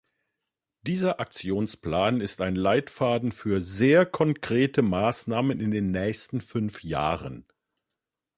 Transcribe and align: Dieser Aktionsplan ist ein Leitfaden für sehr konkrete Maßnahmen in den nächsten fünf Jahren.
Dieser 0.81 1.19
Aktionsplan 1.19 2.21
ist 2.21 2.41
ein 2.41 2.55
Leitfaden 2.55 3.31
für 3.31 3.61
sehr 3.61 4.03
konkrete 4.07 4.81
Maßnahmen 4.81 5.59
in 5.59 5.69
den 5.69 5.91
nächsten 5.91 6.41
fünf 6.41 6.83
Jahren. 6.83 7.45